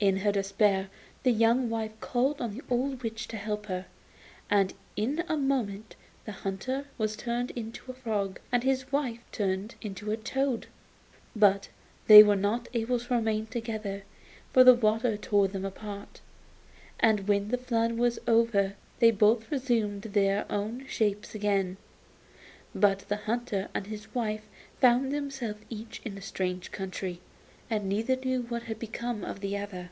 In 0.00 0.18
her 0.18 0.30
despair 0.30 0.90
the 1.24 1.32
young 1.32 1.68
wife 1.68 1.90
called 1.98 2.40
on 2.40 2.54
the 2.54 2.62
old 2.70 3.02
witch 3.02 3.26
to 3.26 3.36
help 3.36 3.66
her, 3.66 3.86
and 4.48 4.72
in 4.94 5.24
a 5.28 5.36
moment 5.36 5.96
the 6.24 6.30
hunter 6.30 6.86
was 6.96 7.16
turned 7.16 7.50
into 7.56 7.90
a 7.90 7.94
frog 7.94 8.38
and 8.52 8.62
his 8.62 8.92
wife 8.92 9.18
into 9.82 10.12
a 10.12 10.16
toad. 10.16 10.68
But 11.34 11.68
they 12.06 12.22
were 12.22 12.36
not 12.36 12.68
able 12.74 13.00
to 13.00 13.14
remain 13.16 13.46
together, 13.46 14.04
for 14.52 14.62
the 14.62 14.72
water 14.72 15.16
tore 15.16 15.48
them 15.48 15.64
apart, 15.64 16.20
and 17.00 17.26
when 17.26 17.48
the 17.48 17.58
flood 17.58 17.94
was 17.94 18.20
over 18.28 18.74
they 19.00 19.10
both 19.10 19.50
resumed 19.50 20.02
their 20.02 20.46
own 20.48 20.86
shapes 20.86 21.34
again, 21.34 21.76
but 22.72 23.00
the 23.08 23.16
hunter 23.16 23.68
and 23.74 23.84
the 23.86 23.88
hunter's 23.88 24.14
wife 24.14 24.46
found 24.80 25.10
themselves 25.10 25.60
each 25.68 26.00
in 26.04 26.16
a 26.16 26.22
strange 26.22 26.70
country, 26.70 27.20
and 27.70 27.86
neither 27.86 28.16
knew 28.16 28.40
what 28.44 28.62
had 28.62 28.78
become 28.78 29.22
of 29.22 29.40
the 29.40 29.54
other. 29.54 29.90